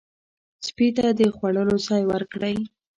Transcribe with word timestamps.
سپي 0.65 0.87
ته 0.97 1.05
د 1.19 1.21
خوړلو 1.35 1.75
ځای 1.87 2.03
ورکړئ. 2.11 2.55